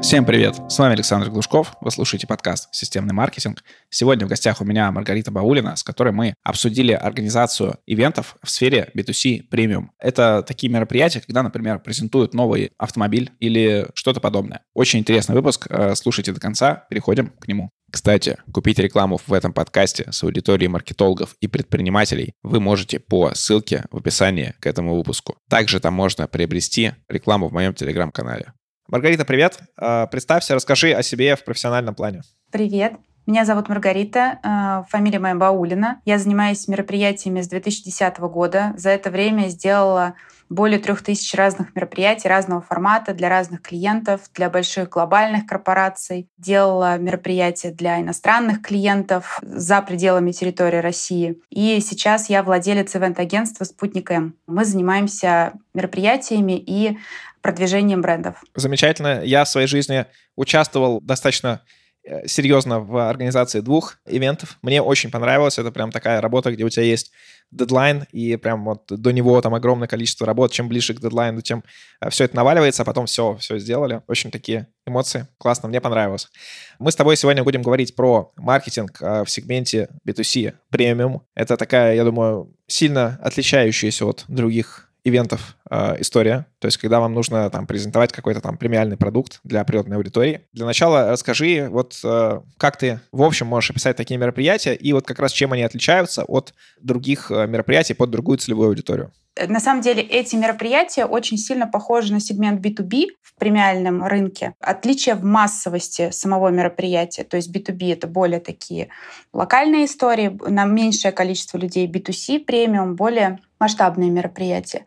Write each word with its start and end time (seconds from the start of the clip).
Всем 0.00 0.24
привет! 0.24 0.54
С 0.68 0.78
вами 0.78 0.92
Александр 0.94 1.28
Глушков. 1.28 1.74
Вы 1.80 1.90
слушаете 1.90 2.28
подкаст 2.28 2.72
«Системный 2.72 3.12
маркетинг». 3.12 3.64
Сегодня 3.90 4.26
в 4.26 4.28
гостях 4.28 4.60
у 4.60 4.64
меня 4.64 4.92
Маргарита 4.92 5.32
Баулина, 5.32 5.74
с 5.74 5.82
которой 5.82 6.12
мы 6.12 6.34
обсудили 6.44 6.92
организацию 6.92 7.78
ивентов 7.84 8.36
в 8.42 8.48
сфере 8.48 8.90
B2C 8.94 9.42
премиум. 9.50 9.90
Это 9.98 10.44
такие 10.46 10.72
мероприятия, 10.72 11.20
когда, 11.20 11.42
например, 11.42 11.80
презентуют 11.80 12.32
новый 12.32 12.70
автомобиль 12.78 13.32
или 13.40 13.88
что-то 13.94 14.20
подобное. 14.20 14.62
Очень 14.72 15.00
интересный 15.00 15.34
выпуск. 15.34 15.66
Э, 15.68 15.96
слушайте 15.96 16.32
до 16.32 16.40
конца. 16.40 16.86
Переходим 16.88 17.30
к 17.40 17.48
нему. 17.48 17.70
Кстати, 17.90 18.36
купить 18.52 18.78
рекламу 18.78 19.18
в 19.26 19.32
этом 19.32 19.52
подкасте 19.52 20.06
с 20.12 20.22
аудиторией 20.22 20.68
маркетологов 20.68 21.34
и 21.40 21.48
предпринимателей 21.48 22.34
вы 22.42 22.60
можете 22.60 23.00
по 23.00 23.34
ссылке 23.34 23.86
в 23.90 23.96
описании 23.96 24.54
к 24.60 24.66
этому 24.66 24.94
выпуску. 24.94 25.36
Также 25.50 25.80
там 25.80 25.94
можно 25.94 26.28
приобрести 26.28 26.92
рекламу 27.08 27.48
в 27.48 27.52
моем 27.52 27.74
телеграм-канале. 27.74 28.52
Маргарита, 28.88 29.26
привет. 29.26 29.58
А, 29.76 30.06
представься, 30.06 30.54
расскажи 30.54 30.92
о 30.92 31.02
себе 31.02 31.36
в 31.36 31.44
профессиональном 31.44 31.94
плане. 31.94 32.22
Привет. 32.50 32.94
Меня 33.26 33.44
зовут 33.44 33.68
Маргарита, 33.68 34.38
а, 34.42 34.84
фамилия 34.88 35.18
моя 35.18 35.34
Баулина. 35.34 36.00
Я 36.06 36.18
занимаюсь 36.18 36.66
мероприятиями 36.66 37.42
с 37.42 37.48
2010 37.48 38.28
года. 38.28 38.72
За 38.78 38.88
это 38.88 39.10
время 39.10 39.48
сделала 39.48 40.14
более 40.48 40.78
трех 40.78 41.02
тысяч 41.02 41.34
разных 41.34 41.74
мероприятий 41.74 42.28
разного 42.28 42.62
формата 42.62 43.12
для 43.12 43.28
разных 43.28 43.60
клиентов, 43.60 44.22
для 44.34 44.48
больших 44.48 44.88
глобальных 44.88 45.44
корпораций. 45.44 46.30
Делала 46.38 46.96
мероприятия 46.96 47.70
для 47.70 48.00
иностранных 48.00 48.62
клиентов 48.62 49.38
за 49.42 49.82
пределами 49.82 50.32
территории 50.32 50.78
России. 50.78 51.38
И 51.50 51.78
сейчас 51.80 52.30
я 52.30 52.42
владелец 52.42 52.96
ивент-агентства 52.96 53.64
«Спутник 53.64 54.10
М». 54.10 54.36
Мы 54.46 54.64
занимаемся 54.64 55.52
мероприятиями 55.74 56.58
и 56.58 56.98
продвижением 57.42 58.02
брендов. 58.02 58.42
Замечательно. 58.54 59.22
Я 59.24 59.44
в 59.44 59.48
своей 59.48 59.66
жизни 59.66 60.06
участвовал 60.36 61.00
достаточно 61.00 61.62
э, 62.04 62.26
серьезно 62.26 62.80
в 62.80 63.08
организации 63.08 63.60
двух 63.60 63.98
ивентов. 64.06 64.58
Мне 64.62 64.82
очень 64.82 65.10
понравилось. 65.10 65.58
Это 65.58 65.70
прям 65.70 65.90
такая 65.90 66.20
работа, 66.20 66.52
где 66.52 66.64
у 66.64 66.68
тебя 66.68 66.84
есть 66.84 67.12
дедлайн, 67.50 68.04
и 68.12 68.36
прям 68.36 68.64
вот 68.64 68.84
до 68.88 69.10
него 69.10 69.40
там 69.40 69.54
огромное 69.54 69.88
количество 69.88 70.26
работ. 70.26 70.52
Чем 70.52 70.68
ближе 70.68 70.94
к 70.94 71.00
дедлайну, 71.00 71.40
тем 71.40 71.64
э, 72.00 72.10
все 72.10 72.24
это 72.24 72.36
наваливается, 72.36 72.82
а 72.82 72.84
потом 72.84 73.06
все, 73.06 73.36
все 73.36 73.58
сделали. 73.58 74.02
Очень 74.06 74.30
такие 74.30 74.68
эмоции. 74.86 75.26
Классно, 75.38 75.68
мне 75.68 75.80
понравилось. 75.80 76.28
Мы 76.78 76.92
с 76.92 76.96
тобой 76.96 77.16
сегодня 77.16 77.44
будем 77.44 77.62
говорить 77.62 77.96
про 77.96 78.32
маркетинг 78.36 79.00
э, 79.00 79.24
в 79.24 79.30
сегменте 79.30 79.88
B2C 80.06 80.54
премиум. 80.70 81.22
Это 81.34 81.56
такая, 81.56 81.94
я 81.94 82.04
думаю, 82.04 82.54
сильно 82.66 83.18
отличающаяся 83.22 84.04
от 84.06 84.24
других 84.28 84.87
ивентов 85.08 85.56
э, 85.70 85.96
история. 86.00 86.46
То 86.58 86.66
есть, 86.66 86.78
когда 86.78 87.00
вам 87.00 87.14
нужно 87.14 87.48
там 87.50 87.66
презентовать 87.66 88.12
какой-то 88.12 88.40
там 88.40 88.56
премиальный 88.56 88.96
продукт 88.96 89.40
для 89.44 89.60
определенной 89.60 89.96
аудитории. 89.96 90.42
Для 90.52 90.66
начала 90.66 91.10
расскажи, 91.10 91.68
вот 91.70 91.98
э, 92.04 92.40
как 92.56 92.76
ты 92.76 93.00
в 93.12 93.22
общем 93.22 93.46
можешь 93.46 93.70
описать 93.70 93.96
такие 93.96 94.18
мероприятия 94.18 94.74
и 94.74 94.92
вот 94.92 95.06
как 95.06 95.18
раз 95.18 95.32
чем 95.32 95.52
они 95.52 95.62
отличаются 95.62 96.24
от 96.24 96.54
других 96.80 97.30
э, 97.30 97.46
мероприятий 97.46 97.94
под 97.94 98.10
другую 98.10 98.38
целевую 98.38 98.68
аудиторию. 98.68 99.12
На 99.46 99.60
самом 99.60 99.82
деле 99.82 100.02
эти 100.02 100.36
мероприятия 100.36 101.04
очень 101.04 101.38
сильно 101.38 101.66
похожи 101.66 102.12
на 102.12 102.20
сегмент 102.20 102.64
B2B 102.64 103.08
в 103.22 103.34
премиальном 103.34 104.04
рынке. 104.04 104.54
Отличие 104.60 105.14
в 105.14 105.24
массовости 105.24 106.10
самого 106.10 106.48
мероприятия. 106.48 107.24
То 107.24 107.36
есть 107.36 107.54
B2B— 107.54 107.92
это 107.94 108.06
более 108.06 108.40
такие 108.40 108.88
локальные 109.32 109.84
истории, 109.84 110.36
на 110.48 110.64
меньшее 110.64 111.12
количество 111.12 111.58
людей. 111.58 111.86
B2C 111.86 112.40
премиум— 112.40 112.94
более 112.96 113.38
масштабные 113.60 114.10
мероприятия. 114.10 114.84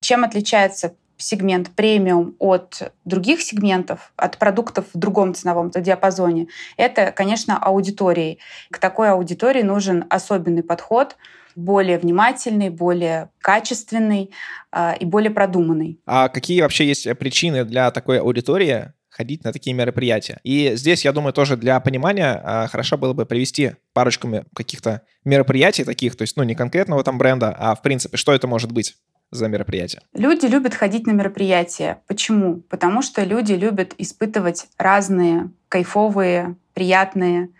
Чем 0.00 0.24
отличается 0.24 0.94
сегмент 1.16 1.70
премиум 1.70 2.34
от 2.38 2.92
других 3.04 3.40
сегментов, 3.40 4.12
от 4.16 4.38
продуктов 4.38 4.86
в 4.92 4.98
другом 4.98 5.34
ценовом 5.34 5.70
диапазоне, 5.70 6.48
это, 6.76 7.12
конечно, 7.12 7.56
аудитории. 7.56 8.38
К 8.70 8.78
такой 8.78 9.10
аудитории 9.10 9.62
нужен 9.62 10.04
особенный 10.10 10.62
подход, 10.62 11.16
более 11.56 11.98
внимательный, 11.98 12.70
более 12.70 13.30
качественный 13.40 14.30
э, 14.72 14.96
и 14.98 15.04
более 15.04 15.30
продуманный. 15.30 16.00
А 16.06 16.28
какие 16.28 16.62
вообще 16.62 16.86
есть 16.86 17.08
причины 17.18 17.64
для 17.64 17.90
такой 17.90 18.20
аудитории 18.20 18.92
ходить 19.14 19.44
на 19.44 19.52
такие 19.52 19.74
мероприятия. 19.74 20.40
И 20.42 20.72
здесь, 20.74 21.04
я 21.04 21.12
думаю, 21.12 21.32
тоже 21.32 21.56
для 21.56 21.78
понимания 21.78 22.40
а, 22.42 22.66
хорошо 22.66 22.98
было 22.98 23.12
бы 23.12 23.26
привести 23.26 23.72
парочку 23.92 24.28
каких-то 24.54 25.02
мероприятий 25.24 25.84
таких, 25.84 26.16
то 26.16 26.22
есть, 26.22 26.36
ну, 26.36 26.42
не 26.42 26.56
конкретного 26.56 27.04
там 27.04 27.16
бренда, 27.16 27.54
а 27.56 27.76
в 27.76 27.82
принципе, 27.82 28.16
что 28.16 28.34
это 28.34 28.48
может 28.48 28.72
быть 28.72 28.96
за 29.30 29.48
мероприятие? 29.48 30.02
Люди 30.14 30.46
любят 30.46 30.74
ходить 30.74 31.06
на 31.06 31.12
мероприятия. 31.12 31.98
Почему? 32.06 32.60
Потому 32.68 33.02
что 33.02 33.22
люди 33.24 33.52
любят 33.52 33.94
испытывать 33.98 34.66
разные 34.78 35.50
кайфовые, 35.68 36.56
приятные, 36.72 37.50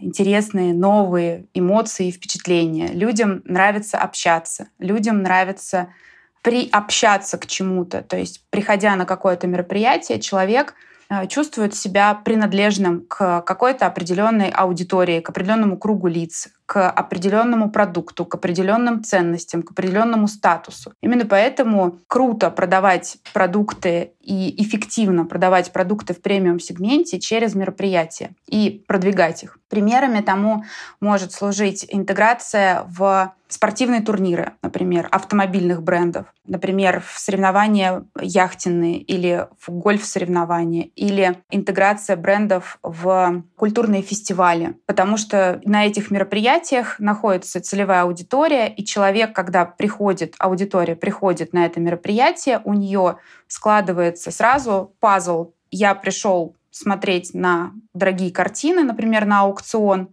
интересные, 0.00 0.74
новые 0.74 1.46
эмоции 1.54 2.08
и 2.08 2.12
впечатления. 2.12 2.88
Людям 2.88 3.42
нравится 3.44 3.98
общаться, 3.98 4.68
людям 4.78 5.22
нравится 5.22 5.88
приобщаться 6.42 7.38
к 7.38 7.46
чему-то. 7.46 8.02
То 8.02 8.16
есть, 8.16 8.44
приходя 8.50 8.96
на 8.96 9.04
какое-то 9.04 9.46
мероприятие, 9.46 10.18
человек— 10.20 10.74
чувствует 11.28 11.74
себя 11.74 12.14
принадлежным 12.14 13.04
к 13.06 13.42
какой-то 13.42 13.86
определенной 13.86 14.48
аудитории, 14.48 15.20
к 15.20 15.28
определенному 15.28 15.76
кругу 15.76 16.08
лиц, 16.08 16.48
к 16.66 16.88
определенному 16.88 17.70
продукту, 17.70 18.24
к 18.24 18.34
определенным 18.34 19.04
ценностям, 19.04 19.62
к 19.62 19.72
определенному 19.72 20.26
статусу. 20.26 20.94
Именно 21.02 21.26
поэтому 21.26 21.98
круто 22.06 22.50
продавать 22.50 23.18
продукты 23.34 24.12
и 24.20 24.62
эффективно 24.62 25.26
продавать 25.26 25.72
продукты 25.72 26.14
в 26.14 26.22
премиум-сегменте 26.22 27.20
через 27.20 27.54
мероприятия 27.54 28.30
и 28.46 28.82
продвигать 28.86 29.42
их. 29.42 29.58
Примерами 29.68 30.20
тому 30.20 30.64
может 31.00 31.32
служить 31.32 31.86
интеграция 31.88 32.86
в 32.88 33.34
спортивные 33.52 34.00
турниры, 34.00 34.52
например, 34.62 35.08
автомобильных 35.10 35.82
брендов, 35.82 36.26
например, 36.46 37.02
в 37.06 37.18
соревнования 37.18 38.04
яхтенные 38.20 38.98
или 38.98 39.46
в 39.60 39.70
гольф-соревнования, 39.70 40.84
или 40.96 41.38
интеграция 41.50 42.16
брендов 42.16 42.78
в 42.82 43.44
культурные 43.56 44.02
фестивали, 44.02 44.76
потому 44.86 45.16
что 45.16 45.60
на 45.64 45.86
этих 45.86 46.10
мероприятиях 46.10 46.98
находится 46.98 47.60
целевая 47.60 48.02
аудитория, 48.02 48.68
и 48.68 48.84
человек, 48.84 49.34
когда 49.34 49.66
приходит, 49.66 50.34
аудитория 50.38 50.96
приходит 50.96 51.52
на 51.52 51.66
это 51.66 51.78
мероприятие, 51.78 52.60
у 52.64 52.72
нее 52.72 53.18
складывается 53.48 54.30
сразу 54.30 54.94
пазл. 54.98 55.52
«я 55.70 55.94
пришел 55.94 56.56
смотреть 56.70 57.34
на 57.34 57.72
дорогие 57.92 58.32
картины, 58.32 58.82
например, 58.82 59.26
на 59.26 59.42
аукцион, 59.42 60.08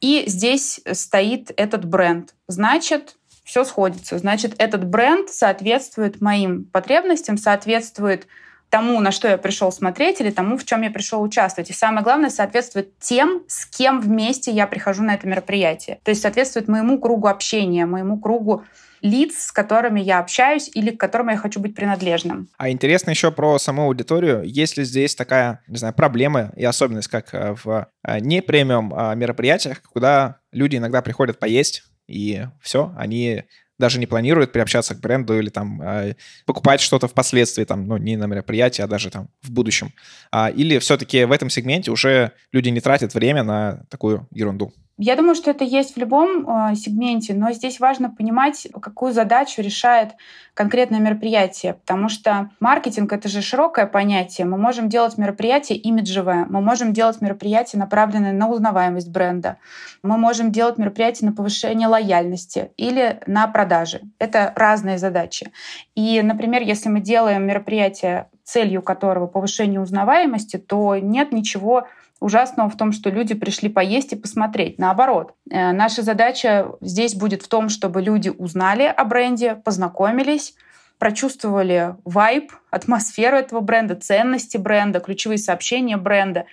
и 0.00 0.24
здесь 0.26 0.80
стоит 0.92 1.50
этот 1.56 1.84
бренд. 1.84 2.34
Значит, 2.46 3.16
все 3.44 3.64
сходится. 3.64 4.18
Значит, 4.18 4.54
этот 4.58 4.84
бренд 4.84 5.30
соответствует 5.30 6.20
моим 6.20 6.64
потребностям, 6.66 7.36
соответствует 7.36 8.26
тому, 8.70 9.00
на 9.00 9.10
что 9.10 9.28
я 9.28 9.38
пришел 9.38 9.72
смотреть, 9.72 10.20
или 10.20 10.30
тому, 10.30 10.58
в 10.58 10.64
чем 10.64 10.82
я 10.82 10.90
пришел 10.90 11.22
участвовать. 11.22 11.70
И 11.70 11.72
самое 11.72 12.02
главное, 12.02 12.30
соответствует 12.30 12.98
тем, 12.98 13.42
с 13.48 13.66
кем 13.66 14.00
вместе 14.00 14.50
я 14.50 14.66
прихожу 14.66 15.02
на 15.02 15.14
это 15.14 15.26
мероприятие. 15.26 16.00
То 16.04 16.10
есть 16.10 16.22
соответствует 16.22 16.68
моему 16.68 16.98
кругу 17.00 17.28
общения, 17.28 17.86
моему 17.86 18.18
кругу 18.18 18.64
лиц, 19.00 19.46
с 19.46 19.52
которыми 19.52 20.00
я 20.00 20.18
общаюсь 20.18 20.70
или 20.74 20.90
к 20.90 20.98
которым 20.98 21.28
я 21.28 21.36
хочу 21.36 21.60
быть 21.60 21.74
принадлежным. 21.74 22.48
А 22.58 22.70
интересно 22.70 23.10
еще 23.10 23.30
про 23.30 23.58
саму 23.58 23.84
аудиторию. 23.84 24.42
Есть 24.44 24.76
ли 24.76 24.84
здесь 24.84 25.14
такая, 25.14 25.62
не 25.68 25.76
знаю, 25.76 25.94
проблема 25.94 26.52
и 26.56 26.64
особенность, 26.64 27.08
как 27.08 27.32
э, 27.32 27.54
в 27.62 27.88
э, 28.04 28.20
не 28.20 28.42
премиум 28.42 28.92
а 28.94 29.14
мероприятиях, 29.14 29.82
куда 29.82 30.40
люди 30.52 30.76
иногда 30.76 31.02
приходят 31.02 31.38
поесть, 31.38 31.84
и 32.08 32.46
все, 32.60 32.92
они 32.96 33.44
даже 33.78 33.98
не 33.98 34.06
планируют 34.06 34.52
приобщаться 34.52 34.94
к 34.94 35.00
бренду 35.00 35.38
или 35.38 35.50
там 35.50 35.80
э, 35.82 36.16
покупать 36.46 36.80
что-то 36.80 37.08
впоследствии, 37.08 37.64
там, 37.64 37.86
ну, 37.86 37.96
не 37.96 38.16
на 38.16 38.26
мероприятии, 38.26 38.82
а 38.82 38.86
даже 38.86 39.10
там 39.10 39.28
в 39.42 39.50
будущем. 39.50 39.92
А, 40.30 40.50
или 40.50 40.78
все-таки 40.78 41.24
в 41.24 41.32
этом 41.32 41.50
сегменте 41.50 41.90
уже 41.90 42.32
люди 42.52 42.68
не 42.68 42.80
тратят 42.80 43.14
время 43.14 43.42
на 43.42 43.84
такую 43.88 44.26
ерунду? 44.32 44.72
Я 45.00 45.14
думаю, 45.14 45.36
что 45.36 45.52
это 45.52 45.62
есть 45.62 45.94
в 45.94 45.96
любом 45.96 46.70
э, 46.70 46.74
сегменте, 46.74 47.32
но 47.32 47.52
здесь 47.52 47.78
важно 47.78 48.10
понимать, 48.10 48.66
какую 48.82 49.12
задачу 49.12 49.62
решает 49.62 50.16
конкретное 50.54 50.98
мероприятие, 50.98 51.74
потому 51.74 52.08
что 52.08 52.50
маркетинг— 52.58 53.12
это 53.12 53.28
же 53.28 53.40
широкое 53.40 53.86
понятие. 53.86 54.44
Мы 54.48 54.58
можем 54.58 54.88
делать 54.88 55.16
мероприятие 55.16 55.78
имиджевое, 55.78 56.46
мы 56.50 56.60
можем 56.60 56.92
делать 56.92 57.20
мероприятие, 57.20 57.78
направленное 57.78 58.32
на 58.32 58.48
узнаваемость 58.48 59.08
бренда, 59.08 59.58
мы 60.02 60.18
можем 60.18 60.50
делать 60.50 60.78
мероприятие 60.78 61.30
на 61.30 61.36
повышение 61.36 61.86
лояльности 61.86 62.72
или 62.76 63.20
на 63.26 63.46
продажи. 63.46 64.00
Это 64.18 64.52
разные 64.56 64.98
задачи. 64.98 65.52
И, 65.94 66.20
например, 66.22 66.62
если 66.62 66.88
мы 66.88 66.98
делаем 67.00 67.46
мероприятие, 67.46 68.26
целью 68.42 68.82
которого 68.82 69.26
повышение 69.26 69.80
узнаваемости, 69.80 70.56
то 70.56 70.96
нет 70.96 71.32
ничего 71.32 71.86
ужасного 72.20 72.68
в 72.68 72.76
том, 72.76 72.92
что 72.92 73.10
люди 73.10 73.34
пришли 73.34 73.68
поесть 73.68 74.12
и 74.12 74.16
посмотреть. 74.16 74.78
Наоборот, 74.78 75.34
э, 75.50 75.72
наша 75.72 76.02
задача 76.02 76.72
здесь 76.80 77.14
будет 77.14 77.42
в 77.42 77.48
том, 77.48 77.68
чтобы 77.68 78.02
люди 78.02 78.28
узнали 78.28 78.84
о 78.84 79.04
бренде, 79.04 79.54
познакомились, 79.54 80.54
прочувствовали 80.98 81.94
вайб, 82.04 82.52
атмосферу 82.70 83.36
этого 83.36 83.60
бренда, 83.60 83.94
ценности 83.94 84.56
бренда, 84.56 85.00
ключевые 85.00 85.38
сообщения 85.38 85.96
бренда. 85.96 86.46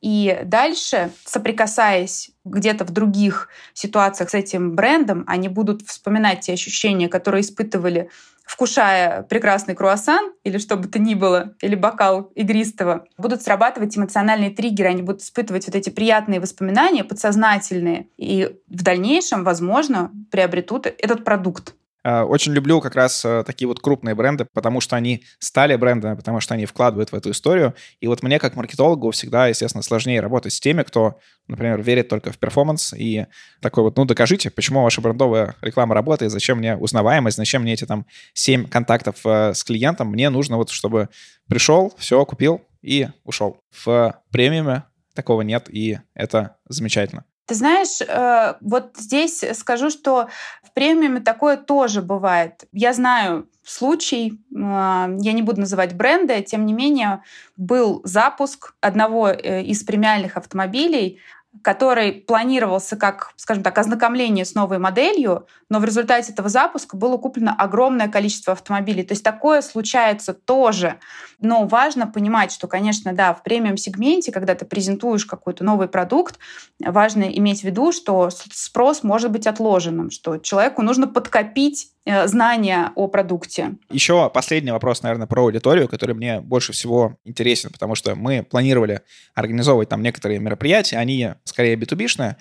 И 0.00 0.40
дальше, 0.44 1.10
соприкасаясь 1.24 2.32
где-то 2.44 2.84
в 2.84 2.90
других 2.90 3.48
ситуациях 3.72 4.30
с 4.30 4.34
этим 4.34 4.74
брендом, 4.74 5.22
они 5.28 5.48
будут 5.48 5.82
вспоминать 5.82 6.40
те 6.40 6.54
ощущения, 6.54 7.08
которые 7.08 7.42
испытывали 7.42 8.10
вкушая 8.52 9.22
прекрасный 9.22 9.74
круассан 9.74 10.34
или 10.44 10.58
что 10.58 10.76
бы 10.76 10.86
то 10.86 10.98
ни 10.98 11.14
было, 11.14 11.54
или 11.62 11.74
бокал 11.74 12.30
игристого, 12.34 13.06
будут 13.16 13.40
срабатывать 13.40 13.96
эмоциональные 13.96 14.50
триггеры, 14.50 14.90
они 14.90 15.00
будут 15.00 15.22
испытывать 15.22 15.66
вот 15.66 15.74
эти 15.74 15.88
приятные 15.88 16.38
воспоминания, 16.38 17.02
подсознательные, 17.02 18.08
и 18.18 18.54
в 18.68 18.82
дальнейшем, 18.82 19.42
возможно, 19.42 20.10
приобретут 20.30 20.86
этот 20.86 21.24
продукт. 21.24 21.74
Э, 22.04 22.22
очень 22.22 22.52
люблю 22.52 22.80
как 22.80 22.94
раз 22.94 23.24
э, 23.24 23.44
такие 23.46 23.68
вот 23.68 23.80
крупные 23.80 24.14
бренды, 24.14 24.46
потому 24.52 24.80
что 24.80 24.96
они 24.96 25.24
стали 25.38 25.76
брендами, 25.76 26.14
потому 26.16 26.40
что 26.40 26.54
они 26.54 26.66
вкладывают 26.66 27.12
в 27.12 27.14
эту 27.14 27.30
историю. 27.30 27.74
И 28.00 28.06
вот 28.08 28.22
мне, 28.22 28.38
как 28.38 28.56
маркетологу, 28.56 29.10
всегда, 29.12 29.46
естественно, 29.46 29.82
сложнее 29.82 30.20
работать 30.20 30.52
с 30.52 30.60
теми, 30.60 30.82
кто, 30.82 31.18
например, 31.46 31.80
верит 31.82 32.08
только 32.08 32.32
в 32.32 32.38
перформанс 32.38 32.92
и 32.92 33.26
такой 33.60 33.84
вот, 33.84 33.96
ну, 33.96 34.04
докажите, 34.04 34.50
почему 34.50 34.82
ваша 34.82 35.00
брендовая 35.00 35.54
реклама 35.60 35.94
работает, 35.94 36.32
зачем 36.32 36.58
мне 36.58 36.76
узнаваемость, 36.76 37.36
зачем 37.36 37.62
мне 37.62 37.74
эти 37.74 37.86
там 37.86 38.06
7 38.34 38.68
контактов 38.68 39.16
э, 39.24 39.54
с 39.54 39.62
клиентом. 39.62 40.08
Мне 40.08 40.30
нужно 40.30 40.56
вот, 40.56 40.70
чтобы 40.70 41.08
пришел, 41.48 41.92
все, 41.98 42.24
купил 42.24 42.62
и 42.82 43.08
ушел. 43.24 43.58
В 43.70 44.20
премиуме 44.30 44.84
такого 45.14 45.42
нет, 45.42 45.68
и 45.70 45.98
это 46.14 46.56
замечательно. 46.68 47.24
Ты 47.46 47.54
знаешь, 47.54 48.00
э, 48.00 48.54
вот 48.60 48.96
здесь 48.96 49.44
скажу, 49.54 49.90
что 49.90 50.28
в 50.62 50.72
премиуме 50.72 51.20
такое 51.20 51.56
тоже 51.56 52.00
бывает. 52.00 52.64
Я 52.72 52.92
знаю 52.92 53.48
случай, 53.64 54.32
э, 54.32 54.36
я 54.54 55.32
не 55.32 55.42
буду 55.42 55.60
называть 55.60 55.94
бренды, 55.94 56.40
тем 56.42 56.66
не 56.66 56.72
менее 56.72 57.22
был 57.56 58.00
запуск 58.04 58.74
одного 58.80 59.28
э, 59.28 59.62
из 59.62 59.82
премиальных 59.82 60.36
автомобилей, 60.36 61.20
который 61.60 62.12
планировался 62.12 62.96
как, 62.96 63.32
скажем 63.36 63.62
так, 63.62 63.76
ознакомление 63.76 64.44
с 64.44 64.54
новой 64.54 64.78
моделью, 64.78 65.46
но 65.68 65.80
в 65.80 65.84
результате 65.84 66.32
этого 66.32 66.48
запуска 66.48 66.96
было 66.96 67.18
куплено 67.18 67.54
огромное 67.56 68.08
количество 68.08 68.54
автомобилей. 68.54 69.02
То 69.02 69.12
есть 69.12 69.22
такое 69.22 69.60
случается 69.60 70.32
тоже. 70.32 70.98
Но 71.40 71.66
важно 71.66 72.06
понимать, 72.06 72.52
что, 72.52 72.68
конечно, 72.68 73.12
да, 73.12 73.34
в 73.34 73.42
премиум-сегменте, 73.42 74.32
когда 74.32 74.54
ты 74.54 74.64
презентуешь 74.64 75.26
какой-то 75.26 75.62
новый 75.62 75.88
продукт, 75.88 76.38
важно 76.80 77.24
иметь 77.24 77.60
в 77.60 77.64
виду, 77.64 77.92
что 77.92 78.30
спрос 78.30 79.02
может 79.02 79.30
быть 79.30 79.46
отложенным, 79.46 80.10
что 80.10 80.38
человеку 80.38 80.80
нужно 80.80 81.06
подкопить 81.06 81.91
знания 82.04 82.90
о 82.96 83.06
продукте. 83.08 83.76
Еще 83.90 84.28
последний 84.30 84.72
вопрос, 84.72 85.02
наверное, 85.02 85.26
про 85.26 85.42
аудиторию, 85.42 85.88
который 85.88 86.14
мне 86.14 86.40
больше 86.40 86.72
всего 86.72 87.16
интересен, 87.24 87.70
потому 87.70 87.94
что 87.94 88.14
мы 88.14 88.42
планировали 88.42 89.02
организовывать 89.34 89.88
там 89.88 90.02
некоторые 90.02 90.40
мероприятия, 90.40 90.98
они 90.98 91.30
скорее 91.44 91.76
B2B-шные, 91.76 92.30
э, 92.30 92.34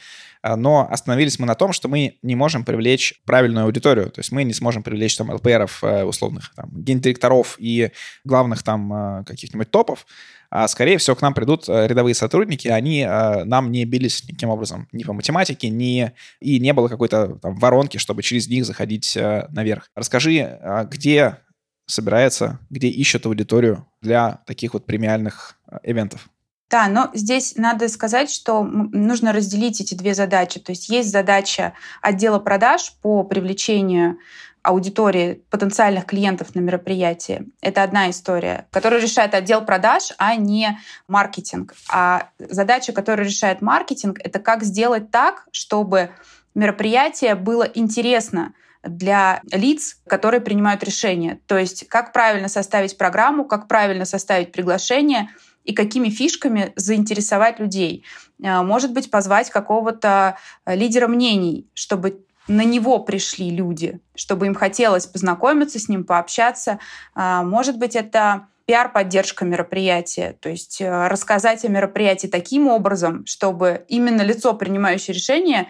но 0.44 0.88
остановились 0.90 1.40
мы 1.40 1.46
на 1.46 1.56
том, 1.56 1.74
что 1.74 1.88
мы 1.88 2.18
не 2.22 2.36
можем 2.36 2.64
привлечь 2.64 3.22
правильную 3.26 3.66
аудиторию, 3.66 4.10
то 4.10 4.20
есть 4.20 4.32
мы 4.32 4.44
не 4.44 4.54
сможем 4.54 4.84
привлечь 4.84 5.16
там 5.16 5.32
ЛПРов 5.32 5.84
э, 5.84 6.04
условных, 6.04 6.54
там, 6.56 6.70
гендиректоров 6.72 7.56
и 7.60 7.92
главных 8.24 8.64
там 8.64 9.24
каких-нибудь 9.26 9.72
топов, 9.72 10.06
а 10.52 10.68
скорее 10.68 10.98
всего 10.98 11.16
к 11.16 11.22
нам 11.22 11.34
придут 11.34 11.70
э, 11.70 11.88
рядовые 11.88 12.14
сотрудники, 12.14 12.68
они 12.68 13.06
э, 13.08 13.46
нам 13.46 13.72
не 13.72 13.86
бились 13.86 14.28
никаким 14.28 14.50
образом 14.50 14.90
ни 14.92 15.06
по 15.06 15.14
математике, 15.14 15.70
ни, 15.70 16.12
и 16.42 16.60
не 16.60 16.74
было 16.74 16.90
какой-то 16.90 17.40
там 17.42 17.56
воронки, 17.56 17.98
чтобы 17.98 18.22
через 18.22 18.50
них 18.50 18.66
заходить 18.66 19.16
э, 19.16 19.48
наверх. 19.50 19.90
Расскажи, 19.96 20.42
а 20.42 20.84
где 20.84 21.38
собирается, 21.86 22.60
где 22.70 22.90
ищут 22.90 23.26
аудиторию 23.26 23.88
для 24.02 24.42
таких 24.46 24.74
вот 24.74 24.86
премиальных 24.86 25.58
ивентов? 25.84 26.28
Да, 26.72 26.88
но 26.88 27.10
здесь 27.14 27.56
надо 27.58 27.90
сказать, 27.90 28.32
что 28.32 28.64
нужно 28.64 29.34
разделить 29.34 29.82
эти 29.82 29.94
две 29.94 30.14
задачи. 30.14 30.58
То 30.60 30.72
есть 30.72 30.88
есть 30.88 31.12
задача 31.12 31.74
отдела 32.02 32.40
продаж 32.40 32.94
по 33.02 33.24
привлечению 33.24 34.18
аудитории 34.64 35.44
потенциальных 35.50 36.06
клиентов 36.06 36.56
на 36.56 36.60
мероприятии. 36.60 37.48
Это 37.62 37.84
одна 37.84 38.10
история, 38.10 38.68
которую 38.72 39.02
решает 39.02 39.34
отдел 39.34 39.66
продаж, 39.66 40.14
а 40.18 40.36
не 40.36 40.80
маркетинг. 41.10 41.74
А 41.90 42.30
задача, 42.40 42.94
которую 42.94 43.26
решает 43.28 43.62
маркетинг, 43.62 44.20
это 44.24 44.40
как 44.40 44.64
сделать 44.64 45.12
так, 45.12 45.48
чтобы 45.52 46.12
мероприятие 46.56 47.36
было 47.36 47.64
интересно 47.64 48.54
для 48.84 49.42
лиц, 49.52 49.98
которые 50.08 50.40
принимают 50.40 50.84
решения. 50.84 51.40
То 51.48 51.58
есть 51.58 51.88
как 51.90 52.14
правильно 52.14 52.48
составить 52.48 52.98
программу, 52.98 53.44
как 53.44 53.68
правильно 53.68 54.06
составить 54.06 54.52
приглашение 54.52 55.30
и 55.64 55.74
какими 55.74 56.10
фишками 56.10 56.74
заинтересовать 56.76 57.60
людей. 57.60 58.04
Э, 58.44 58.62
может 58.62 58.94
быть, 58.94 59.12
позвать 59.12 59.50
какого-то 59.50 60.38
лидера 60.66 61.08
мнений, 61.08 61.68
чтобы 61.74 62.22
на 62.48 62.64
него 62.64 63.00
пришли 63.00 63.50
люди, 63.50 64.00
чтобы 64.16 64.48
им 64.48 64.56
хотелось 64.56 65.06
познакомиться 65.06 65.80
с 65.80 65.88
ним, 65.88 66.04
пообщаться. 66.04 66.80
А, 67.14 67.44
может 67.44 67.78
быть, 67.78 67.96
это 67.96 68.48
пиар-поддержка 68.66 69.46
мероприятия, 69.46 70.38
то 70.40 70.50
есть 70.50 70.82
э, 70.82 71.08
рассказать 71.08 71.66
о 71.66 71.70
мероприятии 71.70 72.28
таким 72.28 72.68
образом, 72.68 73.26
чтобы 73.26 73.86
именно 73.88 74.22
лицо, 74.22 74.54
принимающее 74.54 75.14
решение, 75.14 75.68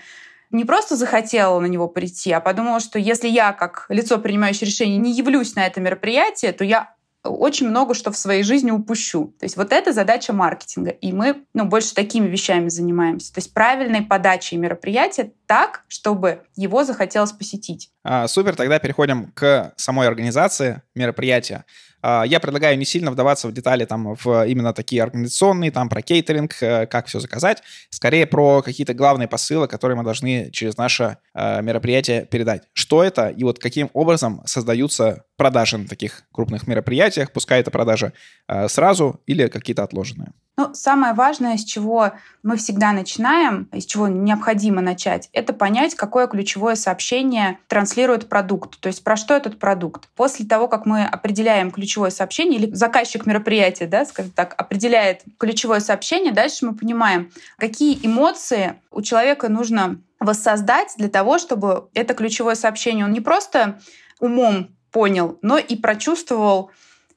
не 0.51 0.65
просто 0.65 0.95
захотело 0.95 1.59
на 1.59 1.65
него 1.65 1.87
прийти, 1.87 2.31
а 2.31 2.41
подумала, 2.41 2.79
что 2.79 2.99
если 2.99 3.29
я, 3.29 3.53
как 3.53 3.85
лицо, 3.89 4.17
принимающее 4.17 4.67
решение, 4.67 4.97
не 4.97 5.13
явлюсь 5.13 5.55
на 5.55 5.65
это 5.65 5.79
мероприятие, 5.79 6.51
то 6.51 6.65
я 6.65 6.93
очень 7.23 7.69
много 7.69 7.93
что 7.93 8.11
в 8.11 8.17
своей 8.17 8.43
жизни 8.43 8.71
упущу. 8.71 9.33
То 9.39 9.45
есть 9.45 9.57
вот 9.57 9.71
это 9.71 9.93
задача 9.93 10.33
маркетинга. 10.33 10.91
И 10.91 11.13
мы 11.13 11.43
ну, 11.53 11.65
больше 11.65 11.93
такими 11.93 12.27
вещами 12.27 12.69
занимаемся. 12.69 13.33
То 13.33 13.39
есть 13.39 13.53
правильной 13.53 14.01
подачей 14.01 14.57
мероприятия 14.57 15.31
так, 15.45 15.83
чтобы 15.87 16.43
его 16.55 16.83
захотелось 16.83 17.31
посетить. 17.31 17.91
А, 18.03 18.27
супер, 18.27 18.55
тогда 18.55 18.79
переходим 18.79 19.31
к 19.33 19.73
самой 19.75 20.07
организации 20.07 20.81
мероприятия. 20.95 21.65
А, 22.01 22.23
я 22.23 22.39
предлагаю 22.39 22.77
не 22.77 22.85
сильно 22.85 23.11
вдаваться 23.11 23.47
в 23.47 23.51
детали 23.51 23.85
там 23.85 24.15
в 24.15 24.47
именно 24.47 24.73
такие 24.73 25.03
организационные, 25.03 25.71
там 25.71 25.89
про 25.89 26.01
кейтеринг, 26.01 26.55
э, 26.61 26.85
как 26.87 27.07
все 27.07 27.19
заказать. 27.19 27.61
Скорее 27.89 28.25
про 28.25 28.61
какие-то 28.61 28.93
главные 28.93 29.27
посылы, 29.27 29.67
которые 29.67 29.97
мы 29.97 30.03
должны 30.03 30.49
через 30.51 30.77
наше 30.77 31.17
э, 31.33 31.61
мероприятие 31.61 32.25
передать. 32.25 32.63
Что 32.73 33.03
это 33.03 33.29
и 33.29 33.43
вот 33.43 33.59
каким 33.59 33.89
образом 33.93 34.41
создаются 34.45 35.23
продажи 35.37 35.77
на 35.77 35.87
таких 35.87 36.23
крупных 36.31 36.67
мероприятиях, 36.67 37.31
пускай 37.31 37.59
это 37.59 37.71
продажи 37.71 38.13
э, 38.47 38.67
сразу 38.67 39.19
или 39.25 39.47
какие-то 39.47 39.83
отложенные. 39.83 40.33
Ну, 40.57 40.73
самое 40.73 41.13
важное, 41.13 41.57
с 41.57 41.63
чего 41.63 42.11
мы 42.43 42.57
всегда 42.57 42.91
начинаем, 42.91 43.69
из 43.71 43.85
чего 43.85 44.07
необходимо 44.07 44.81
начать, 44.81 45.29
это 45.31 45.53
понять, 45.53 45.95
какое 45.95 46.27
ключевое 46.27 46.75
сообщение 46.75 47.57
транслирует 47.67 48.27
продукт. 48.27 48.79
То 48.79 48.87
есть 48.87 49.03
про 49.03 49.15
что 49.15 49.33
этот 49.33 49.59
продукт. 49.59 50.09
После 50.15 50.45
того, 50.45 50.67
как 50.67 50.85
мы 50.85 51.05
определяем 51.05 51.71
ключевое 51.71 52.09
сообщение, 52.09 52.59
или 52.59 52.73
заказчик 52.73 53.25
мероприятия, 53.25 53.87
да, 53.87 54.05
скажем 54.05 54.31
так, 54.31 54.53
определяет 54.57 55.23
ключевое 55.39 55.79
сообщение, 55.79 56.33
дальше 56.33 56.65
мы 56.65 56.75
понимаем, 56.75 57.31
какие 57.57 57.97
эмоции 58.05 58.75
у 58.91 59.01
человека 59.01 59.47
нужно 59.47 60.01
воссоздать 60.19 60.93
для 60.97 61.09
того, 61.09 61.39
чтобы 61.39 61.89
это 61.93 62.13
ключевое 62.13 62.55
сообщение 62.55 63.05
он 63.05 63.11
не 63.11 63.21
просто 63.21 63.79
умом 64.19 64.69
понял, 64.91 65.39
но 65.41 65.57
и 65.57 65.75
прочувствовал 65.75 66.71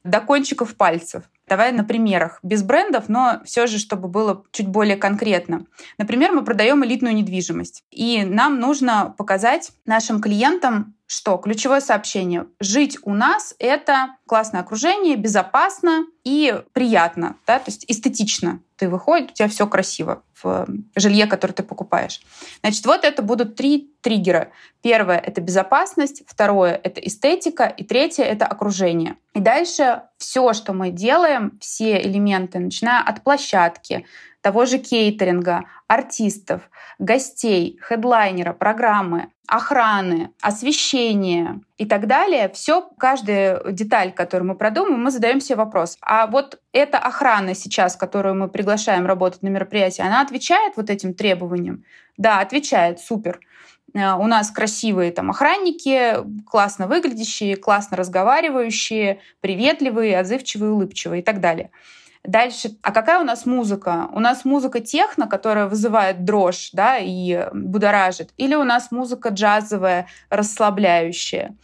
до 0.05 0.21
кончиков 0.21 0.77
пальцев. 0.77 1.25
Давай 1.47 1.73
на 1.73 1.85
примерах. 1.85 2.39
Без 2.43 2.63
брендов, 2.63 3.09
но 3.09 3.41
все 3.45 3.67
же, 3.67 3.79
чтобы 3.79 4.09
было 4.09 4.45
чуть 4.51 4.69
более 4.69 4.97
конкретно. 4.97 5.67
Например, 5.99 6.33
мы 6.33 6.43
продаем 6.45 6.85
элитную 6.85 7.15
недвижимость. 7.15 7.85
И 7.91 8.25
нам 8.25 8.61
нужно 8.61 9.15
показать 9.19 9.73
нашим 9.85 10.21
клиентам, 10.21 10.95
что 11.15 11.37
ключевое 11.37 11.81
сообщение 11.81 12.47
«Жить 12.59 12.99
у 13.03 13.15
нас— 13.15 13.55
это 13.61 14.17
классное 14.27 14.63
окружение, 14.63 15.15
безопасно 15.15 16.07
и 16.25 16.61
приятно», 16.73 17.37
да? 17.47 17.61
то 17.61 17.71
есть 17.71 17.85
эстетично. 17.87 18.59
Ты 18.77 18.89
выходишь, 18.89 19.31
у 19.31 19.35
тебя 19.35 19.49
все 19.49 19.69
красиво 19.69 20.25
в 20.43 20.67
жилье, 20.97 21.27
которое 21.27 21.55
ты 21.55 21.63
покупаешь. 21.63 22.21
Значит, 22.63 22.85
вот 22.87 23.05
это 23.05 23.23
будут 23.23 23.55
три 23.55 23.95
триггера. 24.01 24.51
Первое— 24.83 25.17
это 25.25 25.41
безопасность, 25.41 26.25
второе— 26.27 26.81
это 26.83 27.01
эстетика, 27.01 27.67
и 27.67 27.85
третье— 27.85 28.25
это 28.25 28.45
окружение. 28.47 29.17
И 29.35 29.39
дальше 29.39 30.03
все, 30.19 30.53
что 30.53 30.73
мы 30.73 30.91
делаем, 30.91 31.57
все 31.61 32.03
элементы, 32.03 32.59
начиная 32.59 33.05
от 33.05 33.23
площадки, 33.23 34.05
того 34.45 34.67
же 34.67 34.77
кейтеринга, 34.77 35.65
артистов, 35.87 36.69
гостей, 36.99 37.79
хедлайнера, 37.81 38.53
программы, 38.53 39.29
охраны, 39.47 40.33
освещения 40.43 41.63
и 41.79 41.87
так 41.87 42.07
далее, 42.07 42.51
все, 42.51 42.87
каждая 42.99 43.63
деталь, 43.73 44.13
которую 44.13 44.49
мы 44.49 44.55
продумаем, 44.55 45.03
мы 45.03 45.11
задаем 45.11 45.41
себе 45.41 45.57
вопрос. 45.57 45.97
А 46.03 46.27
вот 46.27 46.61
эта 46.73 46.99
охрана 46.99 47.55
сейчас, 47.55 47.97
которую 47.97 48.35
мы 48.35 48.49
приглашаем 48.49 49.07
работать 49.07 49.43
на 49.43 49.49
мероприятии, 49.49 50.03
она 50.03 50.21
отвечает 50.21 50.75
вот 50.77 50.91
этим 50.91 51.15
требованиям? 51.15 51.83
Да, 52.19 52.41
отвечает, 52.41 53.01
супер. 53.01 53.41
э, 53.95 54.13
у 54.13 54.27
нас 54.27 54.51
красивые 54.51 55.11
там 55.11 55.31
охранники, 55.31 56.17
классно 56.45 56.87
выглядящие, 56.87 57.57
классно 57.57 57.97
разговаривающие, 57.97 59.21
приветливые, 59.41 60.19
отзывчивые, 60.19 60.73
улыбчивые 60.73 61.23
и 61.23 61.25
так 61.25 61.41
далее. 61.41 61.71
Дальше, 62.25 62.71
а 62.83 62.91
какая 62.91 63.21
у 63.21 63.25
нас 63.25 63.45
музыка? 63.45 64.09
У 64.13 64.19
нас 64.19 64.47
музыка 64.47 64.81
техно, 64.81 65.27
которая 65.27 65.67
вызывает 65.67 66.25
дрожь, 66.25 66.71
да, 66.73 66.97
и 66.99 67.49
будоражит, 67.53 68.31
или 68.39 68.55
у 68.55 68.65
нас 68.65 68.91
музыка 68.91 69.29
джазовая, 69.29 70.07
расслабляющая? 70.31 71.55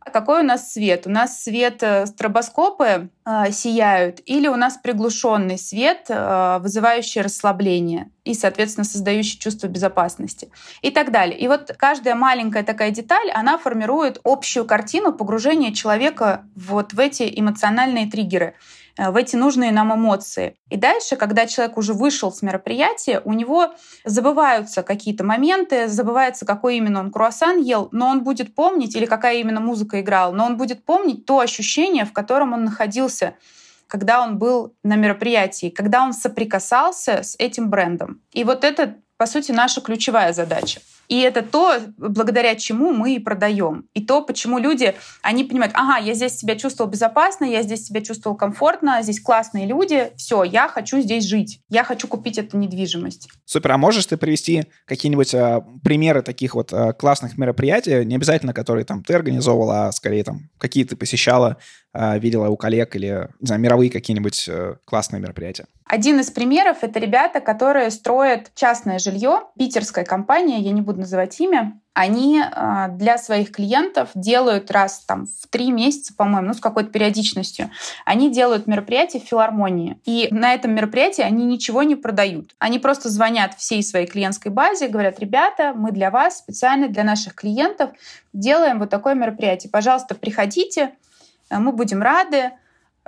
Какой 0.00 0.40
у 0.40 0.44
нас 0.44 0.72
свет? 0.72 1.06
У 1.06 1.10
нас 1.10 1.42
свет 1.42 1.82
э, 1.82 2.06
стробоскопы 2.06 3.10
э, 3.26 3.50
сияют, 3.50 4.20
или 4.24 4.46
у 4.46 4.56
нас 4.56 4.78
приглушенный 4.82 5.58
свет, 5.58 6.06
э, 6.08 6.58
вызывающий 6.60 7.22
расслабление 7.22 8.10
и, 8.26 8.34
соответственно, 8.34 8.84
создающий 8.84 9.38
чувство 9.38 9.68
безопасности 9.68 10.50
и 10.82 10.90
так 10.90 11.12
далее. 11.12 11.38
И 11.38 11.48
вот 11.48 11.74
каждая 11.78 12.14
маленькая 12.14 12.64
такая 12.64 12.90
деталь, 12.90 13.30
она 13.30 13.56
формирует 13.58 14.20
общую 14.24 14.66
картину 14.66 15.12
погружения 15.12 15.72
человека 15.72 16.44
вот 16.54 16.92
в 16.92 17.00
эти 17.00 17.32
эмоциональные 17.34 18.10
триггеры. 18.10 18.54
Э, 18.96 19.10
в 19.10 19.16
эти 19.16 19.36
нужные 19.36 19.72
нам 19.72 19.94
эмоции. 19.94 20.56
И 20.70 20.76
дальше, 20.76 21.16
когда 21.16 21.46
человек 21.46 21.76
уже 21.76 21.92
вышел 21.92 22.32
с 22.32 22.42
мероприятия, 22.42 23.20
у 23.24 23.32
него 23.32 23.74
забываются 24.04 24.82
какие-то 24.82 25.24
моменты, 25.24 25.88
забывается, 25.88 26.46
какой 26.46 26.76
именно 26.76 27.00
он 27.00 27.10
круассан 27.10 27.60
ел, 27.60 27.88
но 27.92 28.08
он 28.08 28.24
будет 28.24 28.54
помнить, 28.54 28.96
или 28.96 29.06
какая 29.06 29.36
именно 29.36 29.60
музыка 29.60 30.00
играла, 30.00 30.32
но 30.32 30.46
он 30.46 30.56
будет 30.56 30.84
помнить 30.84 31.26
то 31.26 31.40
ощущение, 31.40 32.04
в 32.04 32.12
котором 32.12 32.52
он 32.52 32.64
находился 32.64 33.34
когда 33.86 34.22
он 34.22 34.38
был 34.38 34.74
на 34.82 34.96
мероприятии, 34.96 35.70
когда 35.70 36.02
он 36.02 36.12
соприкасался 36.12 37.22
с 37.22 37.36
этим 37.38 37.70
брендом. 37.70 38.20
И 38.32 38.44
вот 38.44 38.64
это, 38.64 38.96
по 39.16 39.26
сути, 39.26 39.52
наша 39.52 39.80
ключевая 39.80 40.32
задача. 40.32 40.80
И 41.08 41.20
это 41.20 41.42
то, 41.42 41.78
благодаря 41.96 42.54
чему 42.56 42.92
мы 42.92 43.14
и 43.14 43.18
продаем. 43.18 43.88
И 43.94 44.04
то, 44.04 44.22
почему 44.22 44.58
люди, 44.58 44.94
они 45.22 45.44
понимают, 45.44 45.72
ага, 45.76 45.98
я 45.98 46.14
здесь 46.14 46.36
себя 46.36 46.56
чувствовал 46.56 46.90
безопасно, 46.90 47.44
я 47.44 47.62
здесь 47.62 47.84
себя 47.84 48.00
чувствовал 48.00 48.36
комфортно, 48.36 49.02
здесь 49.02 49.20
классные 49.20 49.66
люди, 49.66 50.10
все, 50.16 50.42
я 50.42 50.68
хочу 50.68 51.00
здесь 51.00 51.24
жить, 51.24 51.60
я 51.68 51.84
хочу 51.84 52.08
купить 52.08 52.38
эту 52.38 52.58
недвижимость. 52.58 53.28
Супер, 53.44 53.72
а 53.72 53.78
можешь 53.78 54.06
ты 54.06 54.16
привести 54.16 54.64
какие-нибудь 54.84 55.34
а, 55.34 55.64
примеры 55.82 56.22
таких 56.22 56.54
вот 56.54 56.72
а, 56.72 56.92
классных 56.92 57.38
мероприятий, 57.38 58.04
не 58.04 58.16
обязательно 58.16 58.52
которые 58.52 58.84
там 58.84 59.04
ты 59.04 59.14
организовывала, 59.14 59.86
а 59.86 59.92
скорее 59.92 60.24
там 60.24 60.50
какие 60.58 60.84
ты 60.84 60.96
посещала, 60.96 61.58
видела 62.18 62.48
у 62.48 62.56
коллег 62.56 62.96
или, 62.96 63.28
не 63.40 63.46
знаю, 63.46 63.60
мировые 63.60 63.90
какие-нибудь 63.90 64.48
а, 64.48 64.76
классные 64.84 65.20
мероприятия? 65.20 65.66
Один 65.86 66.18
из 66.18 66.30
примеров— 66.30 66.78
это 66.82 66.98
ребята, 66.98 67.40
которые 67.40 67.90
строят 67.90 68.50
частное 68.54 68.98
жилье, 68.98 69.42
питерская 69.56 70.04
компания, 70.04 70.58
я 70.60 70.72
не 70.72 70.80
буду 70.80 71.00
называть 71.00 71.38
имя, 71.40 71.80
они 71.94 72.42
а, 72.42 72.88
для 72.88 73.16
своих 73.16 73.52
клиентов 73.52 74.10
делают 74.14 74.70
раз 74.70 75.04
там, 75.06 75.26
в 75.26 75.46
три 75.48 75.70
месяца, 75.70 76.12
по-моему, 76.12 76.48
ну, 76.48 76.54
с 76.54 76.60
какой-то 76.60 76.90
периодичностью, 76.90 77.70
они 78.04 78.30
делают 78.30 78.66
мероприятие 78.66 79.22
в 79.22 79.24
филармонии. 79.24 79.98
И 80.04 80.28
на 80.30 80.52
этом 80.52 80.74
мероприятии 80.74 81.22
они 81.22 81.44
ничего 81.44 81.84
не 81.84 81.94
продают. 81.94 82.54
Они 82.58 82.78
просто 82.78 83.08
звонят 83.08 83.54
всей 83.54 83.82
своей 83.82 84.06
клиентской 84.06 84.50
базе, 84.50 84.88
говорят, 84.88 85.20
ребята, 85.20 85.72
мы 85.74 85.92
для 85.92 86.10
вас, 86.10 86.38
специально 86.38 86.88
для 86.88 87.04
наших 87.04 87.34
клиентов 87.34 87.90
делаем 88.34 88.78
вот 88.78 88.90
такое 88.90 89.14
мероприятие. 89.14 89.70
Пожалуйста, 89.70 90.14
приходите, 90.14 90.92
мы 91.50 91.72
будем 91.72 92.02
рады, 92.02 92.52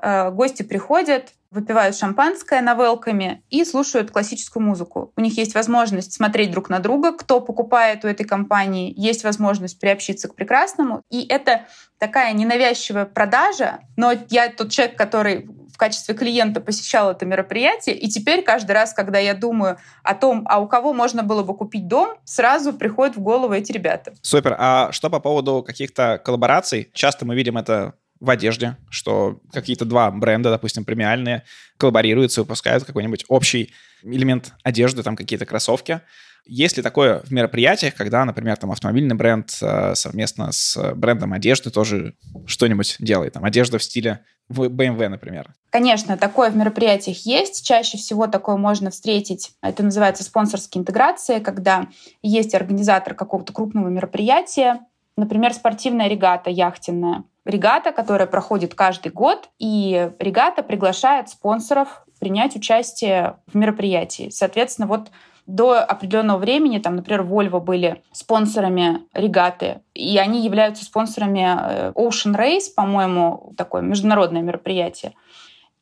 Э, 0.01 0.31
гости 0.31 0.63
приходят, 0.63 1.33
выпивают 1.51 1.97
шампанское 1.97 2.61
на 2.61 2.75
велками 2.75 3.43
и 3.51 3.65
слушают 3.65 4.11
классическую 4.11 4.63
музыку. 4.63 5.13
У 5.17 5.21
них 5.21 5.37
есть 5.39 5.55
возможность 5.55 6.13
смотреть 6.13 6.51
друг 6.51 6.69
на 6.69 6.79
друга, 6.79 7.13
кто 7.13 7.41
покупает 7.41 8.05
у 8.05 8.09
этой 8.09 8.25
компании, 8.25 8.93
есть 8.97 9.25
возможность 9.25 9.81
приобщиться 9.81 10.29
к 10.29 10.35
прекрасному. 10.35 11.03
И 11.11 11.27
это 11.27 11.67
такая 11.99 12.33
ненавязчивая 12.33 13.07
продажа, 13.07 13.81
но 13.97 14.13
я 14.29 14.51
тот 14.51 14.71
человек, 14.71 14.97
который 14.97 15.49
в 15.73 15.79
качестве 15.79 16.15
клиента 16.15 16.61
посещал 16.61 17.11
это 17.11 17.25
мероприятие, 17.25 17.97
и 17.97 18.09
теперь 18.09 18.43
каждый 18.43 18.73
раз, 18.73 18.93
когда 18.93 19.19
я 19.19 19.35
думаю 19.35 19.79
о 20.03 20.15
том, 20.15 20.45
а 20.49 20.61
у 20.61 20.67
кого 20.67 20.93
можно 20.93 21.23
было 21.23 21.43
бы 21.43 21.57
купить 21.57 21.89
дом, 21.89 22.19
сразу 22.25 22.73
приходят 22.73 23.17
в 23.17 23.21
голову 23.21 23.53
эти 23.53 23.73
ребята. 23.73 24.13
Супер. 24.23 24.57
А 24.59 24.91
что 24.93 25.09
по 25.09 25.21
поводу 25.21 25.63
каких-то 25.63 26.21
коллабораций? 26.25 26.91
Часто 26.93 27.25
мы 27.25 27.37
видим 27.37 27.57
это 27.57 27.95
в 28.21 28.31
одежде, 28.31 28.77
что 28.91 29.41
какие-то 29.53 29.85
два 29.85 30.11
бренда, 30.11 30.51
допустим, 30.51 30.85
премиальные, 30.85 31.45
коллаборируются, 31.77 32.43
выпускают 32.43 32.85
какой-нибудь 32.85 33.25
общий 33.29 33.73
элемент 34.03 34.53
одежды, 34.63 35.03
там 35.03 35.17
какие-то 35.17 35.47
кроссовки. 35.47 36.01
Есть 36.45 36.79
ли 36.79 36.83
такое 36.83 37.21
в 37.21 37.31
мероприятиях, 37.31 37.95
когда, 37.95 38.25
например, 38.25 38.57
там 38.57 38.71
автомобильный 38.71 39.15
бренд 39.15 39.51
э, 39.61 39.95
совместно 39.95 40.51
с 40.51 40.95
брендом 40.95 41.35
одежды 41.35 41.71
тоже 41.71 42.15
что-нибудь 42.47 42.97
делает? 43.01 43.35
Там 43.35 43.45
одежда 43.45 43.77
в 43.77 43.83
стиле 43.83 44.25
BMW, 44.51 45.09
например. 45.09 45.53
Конечно, 45.71 46.17
такое 46.17 46.51
в 46.51 46.57
мероприятиях 46.57 47.19
есть. 47.27 47.67
Чаще 47.67 47.99
всего 47.99 48.27
такое 48.27 48.57
можно 48.57 48.91
встретить. 48.91 49.51
Это 49.61 49.83
называется 49.83 50.25
спонсорские 50.25 50.81
интеграции, 50.81 51.41
когда 51.41 51.89
есть 52.23 52.55
организатор 52.55 53.15
какого-то 53.15 53.53
крупного 53.53 53.89
мероприятия, 53.89 54.81
например, 55.19 55.53
спортивная 55.53 56.09
регата 56.09 56.51
яхтенная 56.51 57.25
регата, 57.45 57.93
которая 57.93 58.27
проходит 58.27 58.75
каждый 58.75 59.11
год, 59.11 59.49
и 59.59 60.11
регата 60.19 60.63
приглашает 60.63 61.29
спонсоров 61.29 62.05
принять 62.21 62.57
участие 62.57 63.37
в 63.47 63.57
мероприятии. 63.57 64.29
Соответственно, 64.31 64.87
вот 64.87 65.11
до 65.47 65.79
определенного 65.79 66.39
времени, 66.39 66.79
там, 66.79 66.97
например, 66.97 67.23
Volvo 67.23 67.59
были 67.61 68.03
спонсорами 68.13 69.01
регаты, 69.15 69.81
и 69.95 70.19
они 70.19 70.45
являются 70.45 70.85
спонсорами 70.85 71.41
э, 71.41 71.93
Ocean 71.93 72.37
Race, 72.37 72.67
по-моему, 72.77 73.55
такое 73.57 73.81
международное 73.81 74.43
мероприятие. 74.43 75.15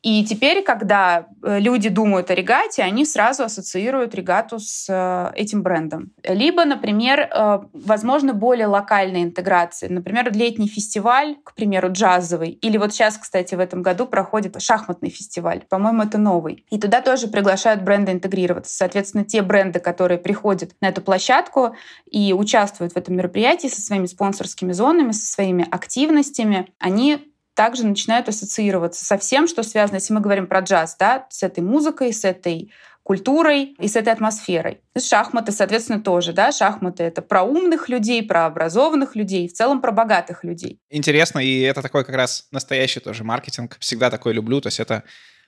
И 0.03 0.23
теперь, 0.23 0.63
когда 0.63 1.27
э, 1.43 1.59
люди 1.59 1.89
думают 1.89 2.29
о 2.29 2.35
регате, 2.35 2.83
они 2.83 3.03
сразу 3.03 3.43
ассоциируют 3.43 4.13
регату 4.15 4.59
с 4.59 4.85
э, 4.89 5.31
этим 5.35 5.63
брендом. 5.63 6.11
Либо, 6.23 6.65
например, 6.65 7.21
э, 7.21 7.59
возможно, 7.73 8.33
более 8.33 8.67
локальные 8.67 9.23
интеграции. 9.23 9.87
Например, 9.87 10.31
летний 10.31 10.67
фестиваль, 10.67 11.35
к 11.43 11.55
примеру, 11.55 11.91
джазовый. 11.91 12.51
Или 12.51 12.77
вот 12.77 12.93
сейчас, 12.93 13.17
кстати, 13.17 13.55
в 13.55 13.59
этом 13.59 13.81
году 13.81 14.05
проходит 14.05 14.61
шахматный 14.61 15.09
фестиваль. 15.09 15.63
По-моему, 15.67 16.03
это 16.03 16.17
новый. 16.17 16.65
И 16.69 16.79
туда 16.79 17.01
тоже 17.01 17.27
приглашают 17.27 17.81
бренды 17.81 18.11
интегрироваться. 18.11 18.75
Соответственно, 18.75 19.25
те 19.25 19.41
бренды, 19.41 19.79
которые 19.79 20.19
приходят 20.19 20.71
на 20.79 20.89
эту 20.89 21.01
площадку 21.01 21.75
и 22.09 22.33
участвуют 22.33 22.93
в 22.93 22.97
этом 22.97 23.15
мероприятии 23.15 23.67
со 23.67 23.81
своими 23.81 24.05
спонсорскими 24.05 24.73
зонами, 24.73 25.11
со 25.11 25.25
своими 25.25 25.67
активностями, 25.69 26.67
они 26.79 27.33
также 27.57 27.87
начинают 27.87 28.29
ассоциироваться 28.29 29.03
со 29.03 29.17
всем, 29.17 29.47
что 29.47 29.63
связано, 29.63 29.95
если 29.95 30.13
мы 30.13 30.19
говорим 30.21 30.45
про 30.45 30.59
джаз, 30.59 30.95
да, 30.99 31.25
с 31.31 31.41
этой 31.41 31.63
музыкой, 31.63 32.13
с 32.13 32.23
этой 32.23 32.71
культурой 33.01 33.75
и 33.79 33.87
с 33.87 33.95
этой 33.95 34.13
атмосферой. 34.13 34.81
Шахматы, 34.95 35.51
соответственно, 35.51 35.99
тоже. 35.99 36.33
Да? 36.33 36.51
Шахматы— 36.51 37.03
это 37.05 37.23
про 37.23 37.41
умных 37.41 37.89
людей, 37.89 38.21
про 38.21 38.45
образованных 38.45 39.15
людей, 39.15 39.47
в 39.47 39.53
целом 39.53 39.81
про 39.81 39.91
богатых 39.91 40.43
людей. 40.43 40.79
Интересно, 40.91 41.39
и 41.39 41.61
это 41.61 41.81
такой 41.81 42.05
как 42.05 42.15
раз 42.15 42.47
настоящий 42.51 42.99
тоже 42.99 43.23
маркетинг. 43.23 43.77
Всегда 43.79 44.11
такой 44.11 44.33
люблю. 44.33 44.61
То 44.61 44.67
есть 44.67 44.79
это 44.79 45.03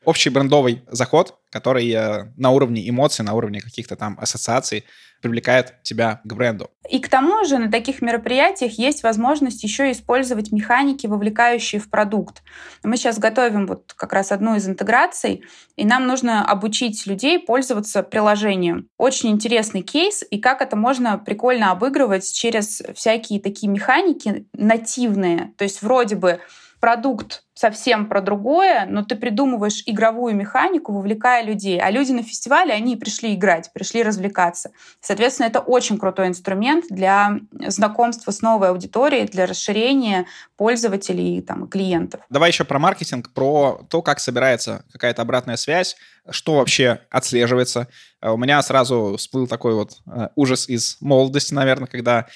общий 0.06 0.30
брендовый 0.30 0.84
заход, 0.88 1.36
который 1.52 1.90
э, 1.92 2.32
на 2.38 2.52
уровне 2.52 2.88
эмоций, 2.88 3.26
на 3.26 3.34
уровне 3.34 3.62
каких-то 3.62 3.96
там 3.96 4.18
ассоциаций 4.20 4.86
привлекает 5.22 5.76
тебя 5.84 6.22
к 6.24 6.34
бренду. 6.34 6.70
И 6.90 7.00
к 7.00 7.10
тому 7.10 7.44
же 7.44 7.58
на 7.58 7.70
таких 7.70 8.02
мероприятиях 8.02 8.74
есть 8.74 9.04
возможность 9.04 9.64
еще 9.64 9.92
использовать 9.92 10.52
механики, 10.52 11.08
вовлекающие 11.08 11.82
в 11.82 11.90
продукт. 11.90 12.42
Мы 12.84 12.96
сейчас 12.98 13.20
готовим 13.20 13.68
вот 13.68 13.94
как 13.96 14.14
раз 14.14 14.32
одну 14.32 14.56
из 14.56 14.68
интеграций, 14.68 15.44
и 15.76 15.86
нам 15.86 16.08
нужно 16.08 16.46
обучить 16.46 17.06
людей 17.06 17.38
пользоваться 17.38 18.02
приложением. 18.02 18.88
Очень 18.98 19.32
интересный 19.32 19.82
кейс, 19.82 20.24
и 20.30 20.40
как 20.40 20.62
это 20.62 20.76
можно 20.76 21.18
прикольно 21.18 21.72
обыгрывать 21.72 22.32
через 22.32 22.82
всякие 22.96 23.42
такие 23.42 23.70
механики 23.70 24.48
нативные. 24.54 25.54
То 25.58 25.64
есть 25.64 25.82
вроде 25.82 26.16
бы 26.16 26.40
продукт 26.80 27.44
совсем 27.54 28.08
про 28.08 28.22
другое, 28.22 28.86
но 28.86 29.04
ты 29.04 29.16
придумываешь 29.16 29.84
игровую 29.86 30.34
механику, 30.34 30.94
вовлекая 30.94 31.44
людей. 31.44 31.78
А 31.80 31.92
люди 31.92 32.14
на 32.14 32.24
фестивале, 32.24 32.74
они 32.74 32.96
пришли 32.96 33.36
играть, 33.36 33.72
пришли 33.74 34.02
развлекаться. 34.02 34.72
Соответственно, 35.02 35.48
это 35.48 35.60
очень 35.60 35.98
крутой 35.98 36.28
инструмент 36.28 36.86
для 36.90 37.40
знакомства 37.68 38.32
с 38.32 38.42
новой 38.42 38.70
аудиторией, 38.70 39.28
для 39.28 39.46
расширения 39.46 40.26
пользователей 40.56 41.42
там, 41.42 41.66
и 41.66 41.70
клиентов. 41.70 42.22
Давай 42.30 42.50
еще 42.50 42.64
про 42.64 42.80
маркетинг, 42.80 43.34
про 43.34 43.82
то, 43.90 44.02
как 44.02 44.22
собирается 44.22 44.86
какая-то 44.94 45.22
обратная 45.22 45.58
связь, 45.58 45.98
что 46.30 46.56
вообще 46.56 47.02
отслеживается. 47.10 47.90
У 48.22 48.38
меня 48.38 48.62
сразу 48.62 49.16
всплыл 49.18 49.48
такой 49.48 49.74
вот 49.74 49.98
э, 50.08 50.30
ужас 50.36 50.70
из 50.70 50.98
молодости, 51.02 51.54
наверное, 51.54 51.88
когда 51.88 52.28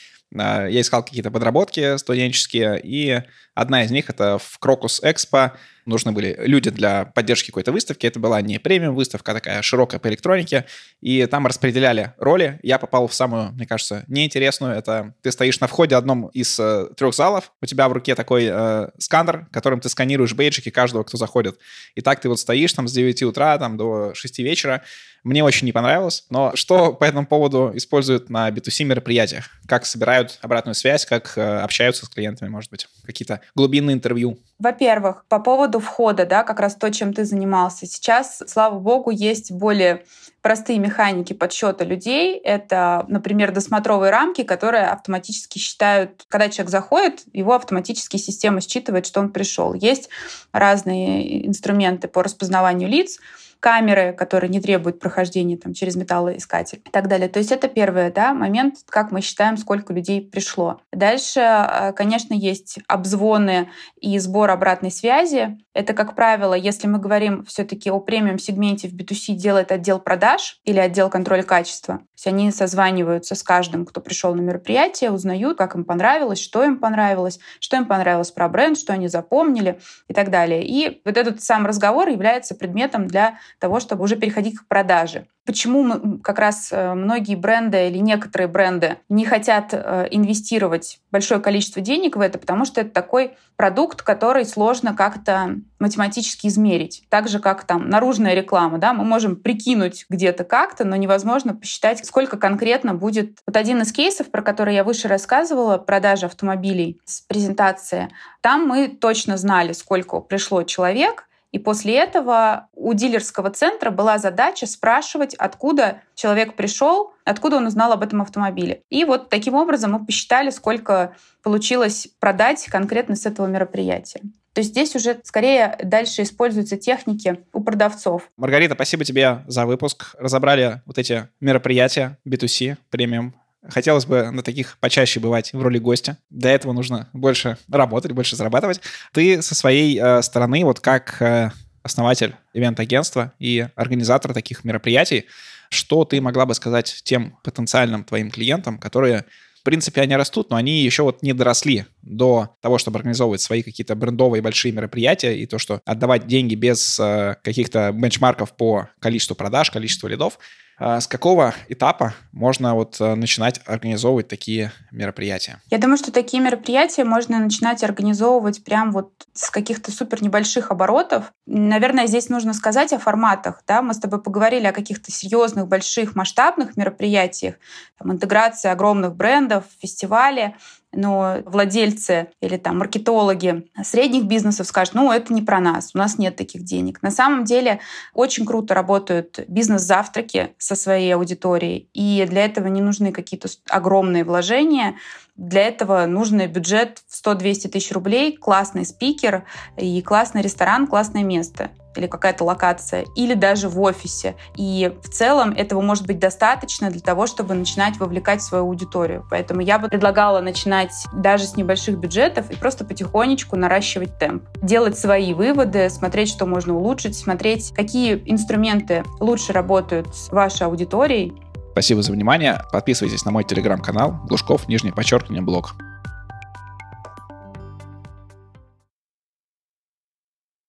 я 0.42 0.82
искал 0.82 1.04
какие-то 1.04 1.32
подработки 1.32 1.98
студенческие, 1.98 2.80
и 2.84 3.22
одна 3.54 3.84
из 3.84 3.92
них— 3.92 4.06
это 4.10 4.38
в 4.40 4.58
Крокус 4.60 5.00
Экспо 5.04 5.54
нужны 5.86 6.12
были 6.12 6.36
люди 6.40 6.70
для 6.70 7.06
поддержки 7.06 7.48
какой-то 7.48 7.72
выставки. 7.72 8.06
Это 8.06 8.20
была 8.20 8.42
не 8.42 8.60
премиум 8.60 8.96
выставка, 8.96 9.32
а 9.32 9.36
такая 9.36 9.62
широкая 9.62 10.00
по 10.00 10.08
электронике. 10.08 10.66
И 11.02 11.25
там 11.25 11.48
распределяли 11.48 12.13
роли. 12.18 12.60
Я 12.63 12.80
попал 12.80 13.08
в 13.08 13.13
самую, 13.13 13.52
мне 13.54 13.66
кажется, 13.66 14.04
неинтересную. 14.08 14.74
Это 14.74 15.13
ты 15.22 15.32
стоишь 15.32 15.60
на 15.60 15.68
входе 15.68 15.96
одном 15.96 16.28
из 16.28 16.60
э, 16.60 16.88
трех 16.96 17.13
залов, 17.13 17.52
у 17.62 17.66
тебя 17.66 17.88
в 17.90 17.94
руке 17.94 18.16
такой 18.16 18.48
э, 18.50 18.90
сканер, 18.98 19.48
которым 19.52 19.80
ты 19.80 19.90
сканируешь 19.90 20.34
бейджики 20.34 20.70
каждого, 20.70 21.04
кто 21.04 21.18
заходит. 21.18 21.58
И 21.96 22.02
так 22.02 22.20
ты 22.20 22.30
вот 22.30 22.40
стоишь 22.40 22.74
там 22.74 22.88
с 22.88 22.94
9 22.94 23.24
утра 23.24 23.58
там, 23.58 23.78
до 23.78 24.13
6 24.13 24.40
вечера, 24.40 24.84
мне 25.24 25.44
очень 25.44 25.66
не 25.66 25.72
понравилось. 25.72 26.25
Но 26.30 26.56
что 26.56 26.94
по 26.94 27.06
этому 27.06 27.25
поводу 27.25 27.72
используют 27.74 28.30
на 28.30 28.50
B2C 28.50 28.84
мероприятиях? 28.84 29.50
Как 29.68 29.86
собирают 29.86 30.38
обратную 30.42 30.75
связь, 30.75 31.06
как 31.06 31.38
э, 31.38 31.60
общаются 31.60 32.06
с 32.06 32.10
клиентами, 32.10 32.50
может 32.50 32.70
быть? 32.70 32.88
Какие-то 33.06 33.42
глубинные 33.56 33.94
интервью? 33.94 34.40
Во-первых, 34.63 35.25
по 35.27 35.41
поводу 35.41 35.82
входа, 35.82 36.25
да, 36.25 36.43
как 36.43 36.62
раз 36.62 36.75
то, 36.75 36.89
чем 36.89 37.13
ты 37.13 37.25
занимался. 37.25 37.86
Сейчас, 37.86 38.41
слава 38.48 38.79
богу, 38.79 39.10
есть 39.10 39.51
более 39.51 40.05
простые 40.41 40.79
механики 40.79 41.34
подсчета 41.34 41.84
людей. 41.84 42.38
Это, 42.38 43.03
например, 43.10 43.51
досмотровые 43.51 44.10
рамки, 44.10 44.43
которые 44.43 44.86
автоматически 44.86 45.60
считают, 45.60 46.24
когда 46.29 46.48
человек 46.48 46.72
заходит, 46.72 47.24
его 47.34 47.55
автоматически 47.55 48.15
система 48.15 48.62
считывает, 48.62 49.05
что 49.05 49.20
он 49.20 49.34
пришел. 49.34 49.74
Есть 49.74 50.08
разные 50.53 51.46
инструменты 51.46 52.08
по 52.08 52.24
распознаванию 52.24 52.88
лиц, 52.88 53.20
камеры, 53.63 54.12
которые 54.12 54.50
не 54.50 54.60
требуют 54.60 55.00
прохождения 55.00 55.55
там, 55.55 55.74
через 55.74 55.96
металлоискатель 55.96 56.82
и 56.86 56.89
так 56.91 57.08
далее. 57.08 57.29
То 57.29 57.39
есть 57.39 57.50
это 57.50 57.70
первый 57.70 58.12
да, 58.12 58.34
момент, 58.34 58.79
как 58.89 59.10
мы 59.12 59.22
считаем, 59.22 59.55
сколько 59.55 59.93
людей 59.93 60.22
пришло. 60.22 60.82
Дальше, 60.91 61.39
э, 61.39 61.93
конечно, 61.93 62.34
есть 62.34 62.79
обзвоны 62.89 63.70
и 64.01 64.20
сбор 64.20 64.51
обратной 64.51 64.91
связи. 64.91 65.58
Это, 65.74 65.93
как 65.93 66.13
правило, 66.13 66.53
если 66.53 66.88
мы 66.88 67.00
говорим 67.00 67.46
все-таки 67.46 67.89
о 67.89 68.01
премиум-сегменте 68.01 68.89
в 68.89 68.96
B2C, 68.96 69.36
делает 69.36 69.72
отдел 69.72 69.98
продаж 69.98 70.60
или 70.65 70.79
отдел 70.79 71.10
контроля 71.10 71.43
качества. 71.43 72.00
То 72.00 72.03
есть 72.17 72.27
они 72.27 72.51
созваниваются 72.51 73.34
с 73.34 73.43
каждым, 73.43 73.86
кто 73.86 74.01
пришел 74.01 74.36
на 74.36 74.41
мероприятие, 74.41 75.12
узнают, 75.12 75.58
как 75.58 75.75
им 75.75 75.86
понравилось, 75.86 76.39
что 76.39 76.65
им 76.65 76.79
понравилось, 76.79 77.39
что 77.62 77.77
им 77.77 77.86
понравилось 77.86 78.32
про 78.32 78.50
бренд, 78.50 78.77
что 78.77 78.91
они 78.91 79.08
запомнили 79.08 79.79
и 80.10 80.13
так 80.13 80.29
далее. 80.32 80.65
И 80.65 81.01
вот 81.05 81.17
этот 81.17 81.41
сам 81.41 81.65
разговор 81.65 82.10
является 82.10 82.55
предметом 82.55 83.08
для 83.08 83.39
того, 83.60 83.79
чтобы 83.79 84.03
уже 84.03 84.15
переходить 84.15 84.57
к 84.57 84.67
продаже. 84.67 85.27
Почему 85.45 86.19
как 86.19 86.39
раз 86.39 86.69
э, 86.72 86.93
многие 86.93 87.36
бренды 87.36 87.89
или 87.89 87.98
некоторые 87.98 88.48
бренды 88.48 88.98
не 89.10 89.25
хотят 89.25 89.74
э, 89.74 90.07
инвестировать 90.10 91.00
большое 91.12 91.41
количество 91.41 91.81
денег 91.81 92.15
в 92.15 92.22
это? 92.22 92.39
Потому 92.39 92.63
что 92.63 92.79
это 92.79 92.91
такой 92.91 93.36
продукт, 93.57 94.01
который 94.01 94.45
сложно 94.45 94.95
как-то 94.95 95.57
математически 95.79 96.48
измерить. 96.48 97.03
Так 97.10 97.27
же, 97.27 97.39
как 97.39 97.65
там 97.65 97.89
наружная 97.89 98.36
реклама. 98.36 98.77
Да? 98.77 98.93
Мы 98.93 99.03
можем 99.03 99.36
прикинуть 99.36 100.05
где-то 100.10 100.45
как-то, 100.45 100.86
но 100.86 100.95
невозможно 100.95 101.53
посчитать, 101.53 102.05
сколько 102.05 102.38
конкретно 102.38 102.93
будет. 102.93 103.39
Вот 103.45 103.57
один 103.57 103.81
из 103.81 103.91
кейсов, 103.91 104.31
про 104.31 104.41
который 104.41 104.75
я 104.75 104.86
выше 104.86 105.10
рассказывала, 105.10 105.77
продажа 105.77 106.27
автомобилей 106.27 107.01
с 107.03 107.19
презентации, 107.19 108.10
там 108.39 108.65
мы 108.65 108.88
точно 108.88 109.36
знали, 109.36 109.74
сколько 109.74 110.22
пришло 110.22 110.63
человек, 110.63 111.27
и 111.53 111.60
после 111.60 112.00
этого 112.00 112.67
у 112.74 112.93
дилерского 112.93 113.51
центра 113.51 113.91
была 113.91 114.17
задача 114.17 114.65
спрашивать, 114.65 115.36
откуда 115.36 116.01
человек 116.15 116.55
пришел, 116.55 117.13
откуда 117.25 117.57
он 117.57 117.67
узнал 117.67 117.93
об 117.93 118.01
этом 118.01 118.24
автомобиле. 118.24 118.81
И 118.89 119.05
вот 119.05 119.29
таким 119.29 119.53
образом 119.53 119.91
мы 119.91 120.03
посчитали, 120.03 120.50
сколько 120.50 121.15
получилось 121.43 122.07
продать 122.19 122.65
конкретно 122.65 123.15
с 123.15 123.27
этого 123.27 123.45
мероприятия. 123.45 124.22
То 124.53 124.62
есть 124.62 124.72
здесь 124.72 124.95
уже 124.95 125.19
скорее 125.24 125.77
дальше 125.83 126.24
используются 126.24 126.75
техники 126.75 127.43
у 127.53 127.63
продавцов. 127.63 128.29
Маргарита, 128.36 128.74
спасибо 128.74 129.05
тебе 129.05 129.43
за 129.48 129.67
выпуск. 129.67 130.15
Разобрали 130.17 130.81
вот 130.88 130.98
эти 130.98 131.27
мероприятия 131.39 132.17
B2C, 132.27 132.77
премиум 132.89 133.36
Хотелось 133.70 134.05
бы 134.05 134.29
на 134.32 134.43
таких 134.43 134.77
почаще 134.79 135.20
бывать 135.20 135.53
в 135.53 135.62
роли 135.62 135.77
гостя. 135.77 136.17
Для 136.29 136.51
этого 136.51 136.74
нужно 136.74 137.10
больше 137.13 137.58
работать, 137.72 138.12
больше 138.12 138.36
зарабатывать. 138.36 138.82
Ты 139.13 139.41
со 139.41 139.55
своей 139.55 140.00
э, 140.00 140.22
стороны, 140.22 140.65
вот 140.65 140.79
как 140.79 141.22
э, 141.22 141.51
основатель 141.82 142.36
ивент-агентства 142.53 143.34
и 143.39 143.67
организатор 143.75 144.34
таких 144.34 144.63
мероприятий, 144.63 145.26
что 145.69 146.06
ты 146.06 146.19
могла 146.21 146.45
бы 146.45 146.54
сказать 146.54 147.02
тем 147.04 147.38
потенциальным 147.43 148.04
твоим 148.04 148.32
клиентам, 148.32 148.78
которые 148.78 149.26
в 149.63 149.65
принципе, 149.65 150.02
они 150.02 150.13
растут, 150.17 150.49
но 150.49 150.58
они 150.58 150.82
еще 150.82 151.04
вот 151.04 151.23
не 151.23 151.32
доросли 151.32 151.86
до 152.02 152.58
того, 152.60 152.78
чтобы 152.78 152.97
организовывать 152.97 153.39
свои 153.39 153.63
какие-то 153.63 153.95
брендовые 153.95 154.41
большие 154.41 154.73
мероприятия 154.73 155.38
и 155.38 155.45
то, 155.45 155.58
что 155.58 155.80
отдавать 155.86 156.28
деньги 156.28 156.54
без 156.56 156.99
э, 156.99 157.38
каких-то 157.41 157.93
бенчмарков 157.93 158.58
по 158.58 158.89
количеству 158.99 159.38
продаж, 159.38 159.71
количеству 159.71 160.10
лидов. 160.10 160.38
А 160.77 160.99
с 160.99 161.07
какого 161.07 161.53
этапа 161.69 162.13
можно 162.31 162.75
вот 162.75 162.99
э, 162.99 163.15
начинать 163.15 163.62
организовывать 163.65 164.27
такие 164.27 164.71
мероприятия? 164.91 165.62
Я 165.69 165.77
думаю, 165.77 165.97
что 165.97 166.12
такие 166.12 166.41
мероприятия 166.41 167.03
можно 167.03 167.39
начинать 167.39 167.83
организовывать 167.83 168.63
прям 168.63 168.91
вот 168.91 169.12
с 169.33 169.49
каких-то 169.49 169.91
супер 169.91 170.23
небольших 170.23 170.71
оборотов. 170.71 171.31
Наверное, 171.45 172.07
здесь 172.07 172.29
нужно 172.29 172.53
сказать 172.53 172.91
о 172.93 172.99
форматах. 172.99 173.62
Да? 173.67 173.81
Мы 173.81 173.93
с 173.93 173.99
тобой 173.99 174.21
поговорили 174.21 174.65
о 174.65 174.73
каких-то 174.73 175.12
серьезных, 175.12 175.67
больших, 175.67 176.15
масштабных 176.15 176.75
мероприятиях, 176.75 177.55
там, 177.97 178.12
интеграции 178.12 178.69
огромных 178.69 179.15
брендов, 179.15 179.65
фестивале 179.79 180.55
но 180.93 181.38
владельцы 181.45 182.29
или 182.41 182.58
там 182.58 182.79
маркетологи 182.79 183.65
средних 183.84 184.23
бизнесов 184.23 184.67
скажут, 184.67 184.93
ну, 184.93 185.12
это 185.12 185.34
не 185.34 185.41
про 185.41 185.60
нас, 185.60 185.91
у 185.93 185.97
нас 185.97 186.17
нет 186.17 186.36
таких 186.36 186.63
денег. 186.63 187.01
На 187.01 187.12
самом 187.12 187.43
деле 187.43 187.79
очень 188.13 188.45
круто 188.45 188.73
работают 188.73 189.39
бизнес-завтраки 189.47 190.53
со 190.58 190.75
своей 190.75 191.13
аудиторией, 191.15 191.89
и 191.93 192.25
для 192.29 192.45
этого 192.45 192.67
не 192.67 192.82
нужны 192.82 193.12
какие-то 193.12 193.49
огромные 193.69 194.23
вложения, 194.23 194.95
для 195.36 195.67
этого 195.67 196.06
нужен 196.06 196.46
бюджет 196.48 197.02
в 197.08 197.26
100-200 197.26 197.69
тысяч 197.69 197.91
рублей, 197.91 198.38
классный 198.38 198.86
спикер 198.86 199.46
и 199.78 200.02
классный 200.02 200.41
ресторан, 200.41 200.88
классное 200.88 201.24
место 201.24 201.72
или 201.96 202.08
какая-то 202.08 202.43
локация, 202.43 203.06
или 203.15 203.34
даже 203.34 203.69
в 203.69 203.80
офисе. 203.80 204.36
И 204.56 204.91
в 205.04 205.10
целом 205.10 205.52
этого 205.52 205.82
может 205.82 206.08
быть 206.08 206.19
достаточно 206.19 206.89
для 206.89 207.02
того, 207.02 207.28
чтобы 207.28 207.54
начинать 207.54 207.98
вовлекать 207.98 208.41
свою 208.41 208.65
аудиторию. 208.65 209.26
Поэтому 209.30 209.62
я 209.62 209.80
бы 209.80 209.89
предлагала 209.89 210.41
начинать 210.41 210.91
даже 211.13 211.46
с 211.46 211.56
небольших 211.56 211.98
бюджетов 211.98 212.50
и 212.50 212.56
просто 212.56 212.86
потихонечку 212.86 213.56
наращивать 213.56 214.17
темп. 214.17 214.43
Делать 214.62 214.98
свои 214.98 215.34
выводы, 215.34 215.89
смотреть, 215.89 216.30
что 216.30 216.46
можно 216.46 216.76
улучшить, 216.76 217.15
смотреть, 217.15 217.72
какие 217.76 218.24
инструменты 218.26 219.04
лучше 219.19 219.54
работают 219.54 220.15
с 220.15 220.30
вашей 220.30 220.67
аудиторией, 220.67 221.34
Спасибо 221.73 222.03
за 222.03 222.12
внимание. 222.12 222.62
Подписывайтесь 222.71 223.25
на 223.25 223.31
мой 223.31 223.43
телеграм-канал 223.43 224.19
Глушков, 224.25 224.67
нижнее 224.67 224.93
подчеркивание, 224.93 225.41
блог. 225.41 225.73